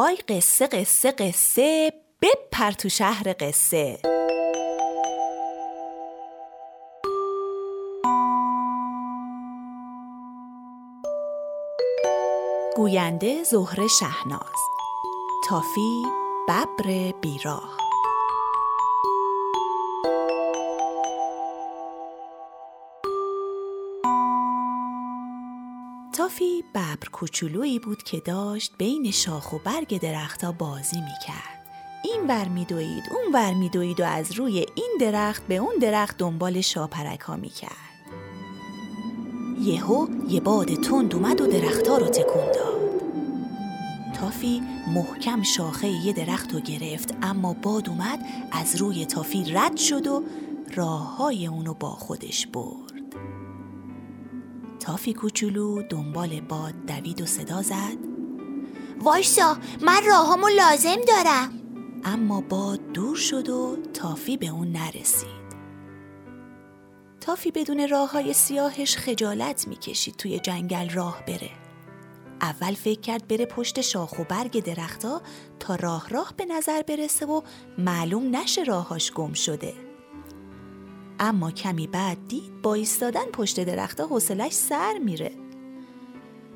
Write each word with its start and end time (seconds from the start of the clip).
آی 0.00 0.16
قصه 0.16 0.66
قصه 0.66 1.10
قصه 1.10 1.92
بپر 2.22 2.70
تو 2.70 2.88
شهر 2.88 3.34
قصه. 3.40 3.98
گوینده 12.76 13.42
زهره 13.42 13.86
شهناز. 13.86 14.60
تافی 15.48 16.02
ببر 16.48 17.12
بیراه. 17.20 17.87
ببر 26.74 27.08
کوچولویی 27.12 27.78
بود 27.78 28.02
که 28.02 28.20
داشت 28.20 28.72
بین 28.78 29.10
شاخ 29.10 29.52
و 29.52 29.58
برگ 29.64 30.00
درختها 30.00 30.52
بازی 30.52 31.00
می‌کرد. 31.00 31.66
این 32.04 32.26
ور 32.28 32.48
میدوید 32.48 33.04
اون 33.10 33.34
ور 33.34 33.54
میدوید 33.54 34.00
و 34.00 34.04
از 34.04 34.32
روی 34.32 34.66
این 34.74 34.96
درخت 35.00 35.46
به 35.46 35.56
اون 35.56 35.74
درخت 35.80 36.18
دنبال 36.18 36.60
شاپرک 36.60 37.20
ها 37.20 37.36
می‌کرد. 37.36 37.88
یهو 39.60 40.06
یه 40.28 40.40
باد 40.40 40.74
تند 40.74 41.14
اومد 41.14 41.40
و 41.40 41.46
درختها 41.46 41.98
رو 41.98 42.06
تکون 42.06 42.52
داد. 42.52 42.78
تافی 44.20 44.62
محکم 44.94 45.42
شاخه 45.42 45.88
یه 45.88 46.12
درخت 46.12 46.54
رو 46.54 46.60
گرفت 46.60 47.14
اما 47.22 47.52
باد 47.52 47.88
اومد 47.88 48.26
از 48.52 48.76
روی 48.76 49.06
تافی 49.06 49.44
رد 49.44 49.76
شد 49.76 50.06
و 50.06 50.24
راه 50.74 51.16
های 51.16 51.46
اونو 51.46 51.74
با 51.74 51.90
خودش 51.90 52.46
برد. 52.46 52.87
تافی 54.88 55.14
کوچولو 55.14 55.82
دنبال 55.82 56.40
باد 56.40 56.74
دوید 56.86 57.20
و 57.20 57.26
صدا 57.26 57.62
زد. 57.62 57.96
وایسا 59.00 59.56
من 59.82 60.02
راهامو 60.06 60.48
لازم 60.48 60.96
دارم. 61.08 61.60
اما 62.04 62.40
باد 62.40 62.92
دور 62.92 63.16
شد 63.16 63.48
و 63.48 63.76
تافی 63.94 64.36
به 64.36 64.46
اون 64.46 64.72
نرسید. 64.72 65.48
تافی 67.20 67.50
بدون 67.50 67.88
راه 67.88 68.10
های 68.10 68.32
سیاهش 68.32 68.96
خجالت 68.96 69.68
می‌کشید 69.68 70.16
توی 70.16 70.38
جنگل 70.38 70.88
راه 70.88 71.22
بره. 71.26 71.50
اول 72.40 72.74
فکر 72.74 73.00
کرد 73.00 73.28
بره 73.28 73.46
پشت 73.46 73.80
شاخ 73.80 74.18
و 74.18 74.24
برگ 74.24 74.64
درختها 74.64 75.22
تا 75.60 75.74
راه 75.74 76.08
راه 76.08 76.34
به 76.36 76.44
نظر 76.44 76.82
برسه 76.82 77.26
و 77.26 77.42
معلوم 77.78 78.36
نشه 78.36 78.62
راهاش 78.62 79.12
گم 79.12 79.32
شده. 79.32 79.87
اما 81.20 81.50
کمی 81.50 81.86
بعد 81.86 82.18
دید 82.28 82.62
با 82.62 82.74
ایستادن 82.74 83.24
پشت 83.24 83.64
درختها 83.64 84.06
حوصلش 84.06 84.52
سر 84.52 84.98
میره. 84.98 85.30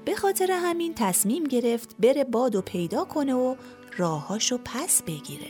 به 0.05 0.15
خاطر 0.15 0.51
همین 0.53 0.95
تصمیم 0.95 1.45
گرفت 1.45 1.97
بره 1.99 2.25
باد 2.25 2.57
و 2.57 2.63
پیدا 2.63 3.05
کنه 3.05 3.35
و 3.35 3.57
راهاشو 3.97 4.59
پس 4.65 5.03
بگیره. 5.03 5.49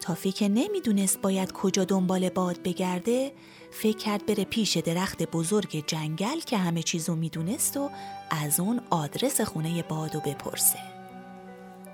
تافی 0.00 0.32
که 0.32 0.48
نمی‌دونست 0.48 1.20
باید 1.20 1.52
کجا 1.52 1.84
دنبال 1.84 2.28
باد 2.28 2.62
بگرده 2.62 3.32
فکر 3.70 3.96
کرد 3.96 4.26
بره 4.26 4.44
پیش 4.44 4.76
درخت 4.76 5.22
بزرگ 5.22 5.84
جنگل 5.86 6.40
که 6.40 6.56
همه 6.56 6.82
چیزو 6.82 7.14
می‌دونست 7.14 7.76
و 7.76 7.90
از 8.30 8.60
اون 8.60 8.80
آدرس 8.90 9.40
خونه 9.40 9.82
بادو 9.82 10.20
بپرسه. 10.20 10.78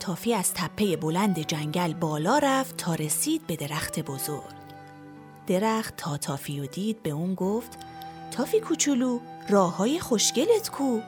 تافی 0.01 0.35
از 0.35 0.55
تپه 0.55 0.97
بلند 0.97 1.39
جنگل 1.39 1.95
بالا 1.95 2.39
رفت 2.39 2.77
تا 2.77 2.95
رسید 2.95 3.47
به 3.47 3.57
درخت 3.57 4.01
بزرگ. 4.01 4.66
درخت 5.47 5.97
تا 5.97 6.17
تافی 6.17 6.61
و 6.61 6.67
دید 6.67 7.03
به 7.03 7.11
اون 7.11 7.35
گفت 7.35 7.79
تافی 8.31 8.61
کوچولو 8.61 9.21
راه 9.49 9.77
های 9.77 10.01
خوشگلت 10.01 10.71
کو. 10.71 11.01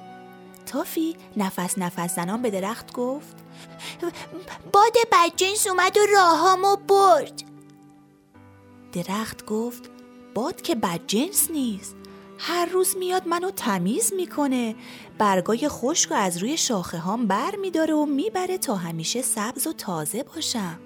تافی 0.67 1.17
نفس 1.37 1.79
نفس 1.79 2.15
زنان 2.17 2.43
به 2.43 2.51
درخت 2.51 2.93
گفت 2.93 3.37
باد 4.73 4.95
بدجنس 5.13 5.67
اومد 5.67 5.97
و 5.97 6.01
راهامو 6.15 6.77
برد. 6.77 7.43
درخت 8.93 9.47
گفت 9.47 9.91
باد 10.35 10.63
که 10.63 10.75
بدجنس 10.75 11.51
نیست. 11.51 11.95
هر 12.39 12.67
روز 12.67 12.97
میاد 12.97 13.29
منو 13.29 13.51
تمیز 13.51 14.13
می‌کنه. 14.13 14.75
برگای 15.19 15.69
خشک 15.69 16.11
و 16.11 16.15
از 16.15 16.39
روی 16.39 16.57
شاخه 16.57 16.99
هام 16.99 17.27
بر 17.27 17.57
میداره 17.57 17.95
و 17.95 18.07
می‌بره 18.07 18.59
تا 18.59 18.75
همیشه 18.77 19.23
سبز 19.23 19.67
و 19.67 19.73
تازه 19.73 20.23
باشم. 20.23 20.79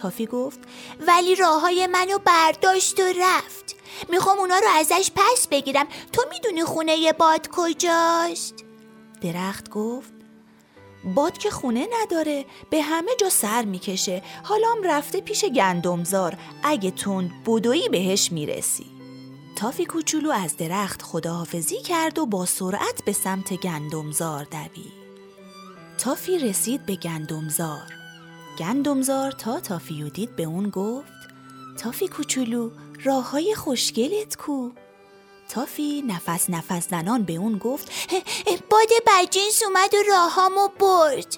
تافی 0.00 0.26
گفت 0.26 0.58
ولی 1.06 1.34
راه 1.34 1.60
های 1.60 1.86
منو 1.86 2.18
برداشت 2.18 3.00
و 3.00 3.02
رفت. 3.02 3.76
می‌خوام 4.08 4.38
اونا 4.38 4.58
رو 4.58 4.66
ازش 4.78 5.10
پس 5.16 5.48
بگیرم. 5.48 5.86
تو 6.12 6.22
می‌دونی 6.30 6.64
خونه 6.64 7.12
باد 7.12 7.48
کجاست؟ 7.52 8.54
درخت 9.20 9.70
گفت 9.70 10.12
باد 11.14 11.38
که 11.38 11.50
خونه 11.50 11.88
نداره 12.02 12.44
به 12.70 12.82
همه 12.82 13.10
جا 13.20 13.28
سر 13.28 13.64
می‌کشه. 13.64 14.22
حالا 14.44 14.66
هم 14.76 14.82
رفته 14.82 15.20
پیش 15.20 15.44
گندمزار. 15.44 16.38
اگه 16.62 16.90
تند 16.90 17.30
بدویی 17.46 17.88
بهش 17.88 18.32
می‌رسی. 18.32 18.86
تافی 19.56 19.84
کوچولو 19.84 20.30
از 20.30 20.56
درخت 20.56 21.02
خداحافظی 21.02 21.82
کرد 21.82 22.18
و 22.18 22.26
با 22.26 22.46
سرعت 22.46 23.04
به 23.04 23.12
سمت 23.12 23.54
گندمزار 23.54 24.44
دوید. 24.44 25.00
تافی 25.98 26.38
رسید 26.38 26.86
به 26.86 26.96
گندمزار. 26.96 27.99
گندمزار 28.58 29.32
تا 29.32 29.60
تافی 29.60 30.02
و 30.02 30.08
دید 30.08 30.36
به 30.36 30.42
اون 30.42 30.70
گفت 30.70 31.12
تافی 31.78 32.08
کوچولو 32.08 32.70
راه 33.04 33.30
های 33.30 33.54
خوشگلت 33.54 34.36
کو. 34.36 34.70
تافی 35.48 36.02
نفس 36.02 36.50
نفس 36.50 36.88
زنان 36.88 37.22
به 37.22 37.32
اون 37.32 37.58
گفت 37.58 37.90
باد 38.70 38.88
بدجنس 39.06 39.62
اومد 39.62 39.94
و 39.94 40.02
راهامو 40.08 40.68
برد. 40.78 41.36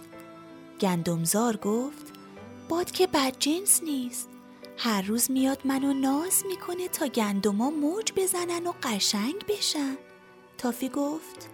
گندمزار 0.80 1.56
گفت 1.56 2.12
باد 2.68 2.90
که 2.90 3.06
بدجنس 3.06 3.82
نیست. 3.82 4.28
هر 4.78 5.02
روز 5.02 5.30
میاد 5.30 5.58
منو 5.64 5.92
ناز 5.92 6.44
می‌کنه 6.48 6.88
تا 6.88 7.06
گندما 7.06 7.70
موج 7.70 8.12
بزنن 8.16 8.66
و 8.66 8.72
قشنگ 8.82 9.46
بشن. 9.48 9.96
تافی 10.58 10.88
گفت 10.88 11.48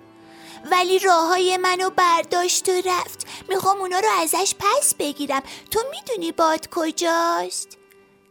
ولی 0.71 0.99
راه 0.99 1.29
های 1.29 1.57
منو 1.57 1.91
برداشت 1.91 2.69
و 2.69 2.73
رفت. 2.85 3.27
می‌خوام 3.49 3.79
اونا 3.79 3.99
رو 3.99 4.09
ازش 4.23 4.55
پس 4.59 4.95
بگیرم. 4.95 5.43
تو 5.71 5.81
می‌دونی 5.91 6.33
باد 6.33 6.69
کجاست؟ 6.71 7.79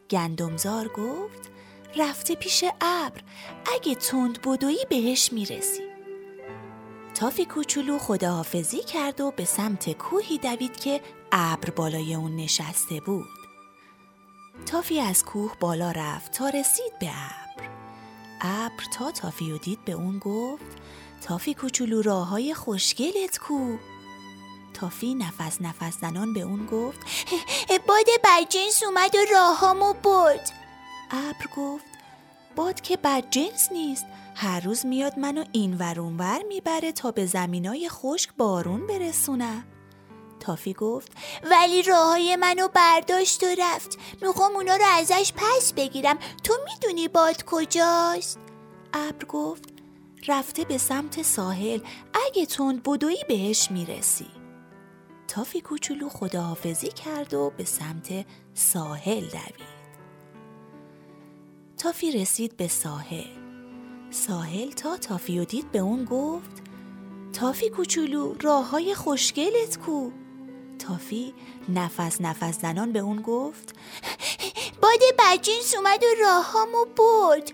گندمزار 0.09 0.87
گفت 0.87 1.51
رفته 1.95 2.35
پیش 2.35 2.63
ابر. 2.81 3.21
اگه 3.75 3.95
تند 3.95 4.41
بدویی 4.41 4.85
بهش 4.89 5.33
می‌رسی. 5.33 5.81
تافی 7.13 7.45
کوچولو 7.45 7.97
خداحافظی 7.97 8.83
کرد 8.83 9.21
و 9.21 9.31
به 9.31 9.45
سمت 9.45 9.91
کوهی 9.91 10.37
دوید 10.37 10.77
که 10.79 11.01
ابر 11.31 11.69
بالای 11.69 12.15
اون 12.15 12.35
نشسته 12.35 12.99
بود. 12.99 13.25
تافی 14.65 14.99
از 14.99 15.25
کوه 15.25 15.55
بالا 15.59 15.91
رفت 15.91 16.31
تا 16.31 16.49
رسید 16.49 16.99
به 16.99 17.09
ابر. 17.09 17.69
ابر 18.41 18.83
تا 18.97 19.11
تافی 19.11 19.51
و 19.51 19.57
دید 19.57 19.85
به 19.85 19.91
اون 19.91 20.19
گفت 20.19 20.77
تافی 21.21 21.53
کوچولو 21.53 22.01
راه 22.01 22.27
های 22.27 22.53
خوشگلت 22.53 23.37
کو. 23.37 23.77
تافی 24.79 25.15
نفس 25.15 25.61
نفس 25.61 25.99
زنان 26.01 26.33
به 26.33 26.41
اون 26.41 26.65
گفت 26.65 26.99
باد 27.87 28.05
بدجنس 28.23 28.83
اومد 28.83 29.15
و 29.15 29.33
راهامو 29.33 29.93
برد. 29.93 30.51
ابر 31.11 31.45
گفت 31.57 31.85
باد 32.55 32.81
که 32.81 32.97
بدجنس 32.97 33.71
نیست 33.71 34.05
هر 34.35 34.59
روز 34.59 34.85
میاد 34.85 35.19
منو 35.19 35.43
این 35.51 35.77
ورون 35.77 36.17
ور 36.17 36.43
می‌بره 36.47 36.91
تا 36.91 37.11
به 37.11 37.25
زمینای 37.25 37.89
خشک 37.89 38.29
بارون 38.37 38.87
برسونم 38.87 39.63
تافی 40.39 40.73
گفت 40.73 41.11
ولی 41.43 41.81
راه 41.81 42.07
های 42.07 42.35
منو 42.35 42.67
برداشت 42.67 43.43
و 43.43 43.47
رفت 43.57 43.97
می‌خوام 44.21 44.55
اونا 44.55 44.75
رو 44.75 44.85
ازش 44.85 45.33
پس 45.35 45.73
بگیرم. 45.73 46.17
تو 46.43 46.53
می‌دونی 46.65 47.07
باد 47.07 47.43
کجاست؟ 47.45 48.39
ابر 48.93 49.25
گفت 49.25 49.63
رفته 50.27 50.65
به 50.65 50.77
سمت 50.77 51.21
ساحل 51.21 51.79
اگه 52.25 52.45
تند 52.45 52.83
بدویی 52.83 53.23
بهش 53.27 53.71
می‌رسی. 53.71 54.36
تافی 55.27 55.61
کوچولو 55.61 56.09
خداحافظی 56.09 56.87
کرد 56.87 57.33
و 57.33 57.51
به 57.57 57.63
سمت 57.63 58.25
ساحل 58.53 59.21
دوید. 59.21 59.77
تافی 61.77 62.11
رسید 62.11 62.57
به 62.57 62.67
ساحل. 62.67 63.37
ساحل 64.11 64.71
تا 64.71 64.97
تافی 64.97 65.39
و 65.39 65.45
دید 65.45 65.71
به 65.71 65.79
اون 65.79 66.05
گفت 66.05 66.63
تافی 67.33 67.69
کوچولو 67.69 68.35
راه 68.41 68.69
های 68.69 68.95
خوشگلت 68.95 69.77
کو. 69.85 70.11
تافی 70.79 71.33
نفس 71.69 72.21
نفس 72.21 72.61
زنان 72.61 72.91
به 72.91 72.99
اون 72.99 73.21
گفت 73.21 73.75
باد 74.81 74.99
بدجنس 75.19 75.75
اومد 75.75 76.03
و 76.03 76.21
راهامو 76.21 76.85
برد. 76.97 77.51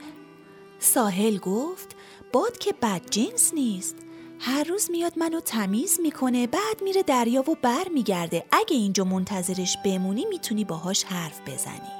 ساحل 0.79 1.37
گفت 1.37 1.95
باد 2.33 2.57
که 2.57 2.73
بد 2.81 3.09
جنس 3.09 3.53
نیست. 3.53 4.02
هر 4.45 4.63
روز 4.63 4.91
میاد 4.91 5.13
منو 5.17 5.39
تمیز 5.39 5.99
می‌کنه 6.01 6.47
بعد 6.47 6.81
میره 6.81 7.03
دریا 7.03 7.49
و 7.49 7.55
بر 7.61 7.87
میگرده. 7.93 8.45
اگه 8.51 8.75
اینجا 8.75 9.03
منتظرش 9.03 9.77
بمونی 9.85 10.25
می‌تونی 10.25 10.63
باهاش 10.63 11.03
حرف 11.03 11.41
بزنی. 11.41 11.91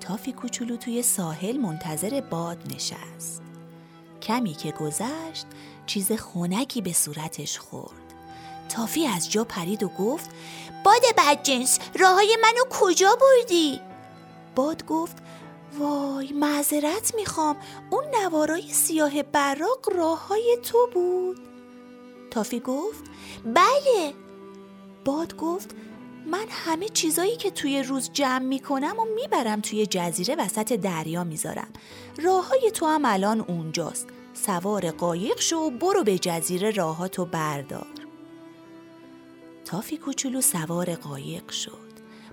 تافی 0.00 0.32
کوچولو 0.32 0.76
توی 0.76 1.02
ساحل 1.02 1.56
منتظر 1.56 2.20
باد 2.20 2.74
نشست. 2.74 3.42
کمی 4.22 4.52
که 4.52 4.72
گذشت 4.72 5.46
چیز 5.86 6.12
خونکی 6.12 6.80
به 6.80 6.92
صورتش 6.92 7.58
خورد. 7.58 8.14
تافی 8.68 9.06
از 9.06 9.30
جا 9.30 9.44
پرید 9.44 9.82
و 9.82 9.88
گفت 9.88 10.30
باد 10.84 11.02
بدجنس 11.18 11.78
راه 11.98 12.14
های 12.14 12.38
منو 12.42 12.64
کجا 12.70 13.18
بردی؟ 13.20 13.80
باد 14.54 14.86
گفت 14.86 15.16
وای 15.78 16.32
معذرت 16.32 17.14
می‌خوام. 17.14 17.56
اون 17.90 18.04
نوارای 18.22 18.72
سیاه 18.72 19.22
براق 19.22 19.88
راه 19.96 20.28
های 20.28 20.58
تو 20.62 20.88
بود. 20.94 21.38
تافی 22.30 22.60
گفت 22.60 23.04
بله. 23.44 24.14
باد 25.04 25.36
گفت 25.36 25.74
من 26.26 26.46
همه 26.48 26.88
چیزایی 26.88 27.36
که 27.36 27.50
توی 27.50 27.82
روز 27.82 28.10
جمع 28.12 28.44
می‌کنم 28.44 28.98
و 28.98 29.04
می‌برم 29.14 29.60
توی 29.60 29.86
جزیره 29.86 30.36
وسط 30.36 30.72
دریا 30.72 31.24
می‌ذارم. 31.24 31.68
راه 32.22 32.48
های 32.48 32.70
تو 32.74 32.86
هم 32.86 33.04
الان 33.04 33.40
اونجاست. 33.40 34.08
سوار 34.34 34.90
قایق 34.90 35.40
شو 35.40 35.56
و 35.56 35.70
برو 35.70 36.04
به 36.04 36.18
جزیره 36.18 36.70
راهاتو 36.70 37.24
بردار. 37.24 37.86
تافی 39.64 39.96
کوچولو 39.96 40.40
سوار 40.40 40.94
قایق 40.94 41.50
شد. 41.50 41.87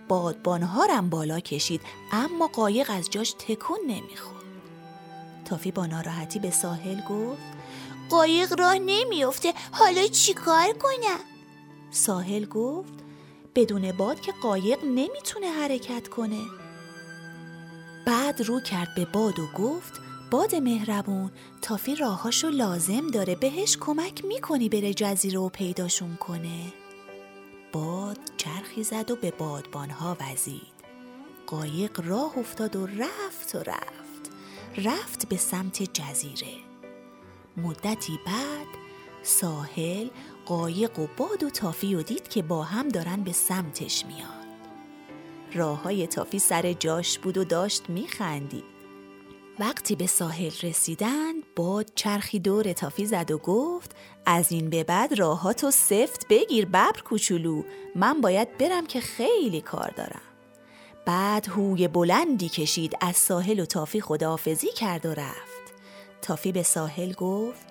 بادبانهارم 0.07 1.09
بالا 1.09 1.39
کشید 1.39 1.81
اما 2.11 2.47
قایق 2.47 2.89
از 2.89 3.09
جاش 3.09 3.35
تکون 3.39 3.79
نمی‌خورد. 3.87 4.35
تافی 5.45 5.71
با 5.71 5.85
ناراحتی 5.85 6.39
به 6.39 6.51
ساحل 6.51 7.01
گفت 7.09 7.41
قایق 8.09 8.59
راه 8.59 8.75
نمیافته 8.75 9.53
حالا 9.71 10.07
چیکار 10.07 10.73
کنم؟ 10.73 11.19
ساحل 11.91 12.45
گفت 12.45 12.93
بدون 13.55 13.91
باد 13.91 14.19
که 14.19 14.33
قایق 14.41 14.83
نمی‌تونه 14.83 15.47
حرکت 15.47 16.07
کنه. 16.07 16.41
بعد 18.05 18.41
رو 18.41 18.59
کرد 18.59 18.87
به 18.95 19.05
باد 19.05 19.39
و 19.39 19.47
گفت 19.57 20.01
باد 20.31 20.55
مهربون 20.55 21.31
تافی 21.61 21.95
راهاشو 21.95 22.49
لازم 22.49 23.07
داره 23.07 23.35
بهش 23.35 23.77
کمک 23.77 24.25
می‌کنی 24.25 24.69
بره 24.69 24.93
جزیره 24.93 25.39
و 25.39 25.49
پیداشون 25.49 26.15
کنه. 26.15 26.73
باد 27.75 28.19
چرخی 28.37 28.83
زد 28.83 29.11
و 29.11 29.15
به 29.15 29.31
بادبانها 29.31 30.17
وزید. 30.19 30.75
قایق 31.47 32.01
راه 32.05 32.37
افتاد 32.37 32.75
و 32.75 32.85
رفت 32.85 33.55
و 33.55 33.59
رفت. 33.59 34.31
رفت 34.77 35.29
به 35.29 35.37
سمت 35.37 35.83
جزیره. 35.83 36.53
مدتی 37.57 38.19
بعد 38.25 38.67
ساحل 39.23 40.07
قایق 40.45 40.99
و 40.99 41.07
باد 41.17 41.43
و 41.43 41.49
تافی 41.49 41.95
و 41.95 42.01
دید 42.01 42.27
که 42.27 42.41
با 42.41 42.63
هم 42.63 42.89
دارن 42.89 43.23
به 43.23 43.31
سمتش 43.31 44.05
میان. 44.05 44.45
راه 45.53 45.83
های 45.83 46.07
تافی 46.07 46.39
سر 46.39 46.73
جاش 46.73 47.19
بود 47.19 47.37
و 47.37 47.43
داشت 47.43 47.89
میخندید. 47.89 48.74
وقتی 49.59 49.95
به 49.95 50.07
ساحل 50.07 50.51
رسیدن 50.63 51.33
باد 51.55 51.91
چرخی 51.95 52.39
دور 52.39 52.73
تافی 52.73 53.05
زد 53.05 53.31
و 53.31 53.37
گفت 53.37 53.91
از 54.25 54.51
این 54.51 54.69
به 54.69 54.83
بعد 54.83 55.19
راهاتو 55.19 55.71
سفت 55.71 56.27
بگیر 56.29 56.65
ببر 56.65 56.91
کوچولو 57.05 57.63
من 57.95 58.21
باید 58.21 58.57
برم 58.57 58.85
که 58.85 58.99
خیلی 58.99 59.61
کار 59.61 59.93
دارم. 59.97 60.21
بعد 61.05 61.47
هوی 61.47 61.87
بلندی 61.87 62.49
کشید 62.49 62.97
از 63.01 63.15
ساحل 63.15 63.59
و 63.59 63.65
تافی 63.65 64.01
خداحافظی 64.01 64.71
کرد 64.71 65.05
و 65.05 65.13
رفت. 65.13 65.73
تافی 66.21 66.51
به 66.51 66.63
ساحل 66.63 67.13
گفت 67.13 67.64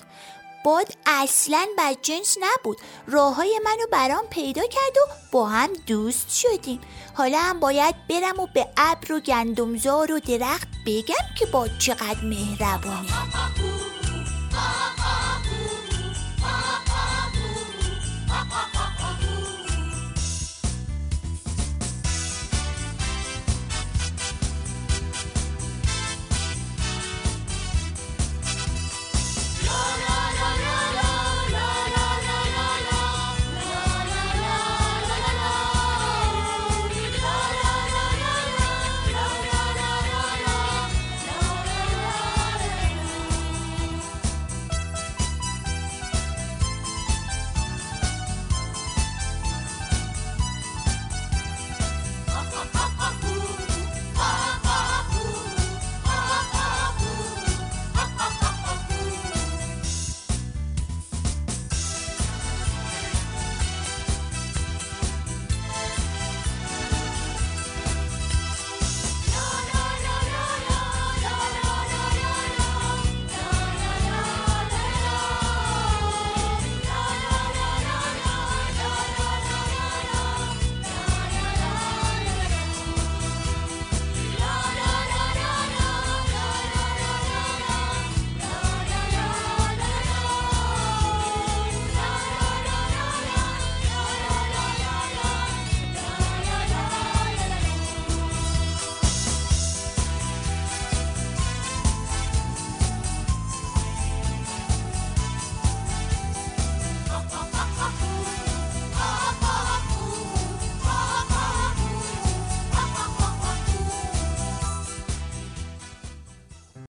باد 0.65 0.87
اصلا 1.07 1.67
جنس 2.03 2.39
نبود. 2.41 2.79
راه 3.07 3.35
های 3.35 3.61
منو 3.65 3.87
برام 3.93 4.25
پیدا 4.31 4.63
کرد 4.63 4.97
و 4.97 5.13
با 5.33 5.47
هم 5.47 5.71
دوست 5.87 6.31
شدیم. 6.31 6.81
حالا 7.15 7.39
هم 7.39 7.61
باید 7.61 7.95
برم 8.09 8.41
و 8.41 8.47
به 8.55 8.69
ابر 8.77 9.13
و 9.13 9.21
گندمزار 9.21 10.13
و 10.13 10.21
درخت 10.21 10.69
بگم 10.87 11.35
که 11.39 11.47
باد 11.47 11.71
چقدر 11.79 12.25
مهربونه 12.25 13.54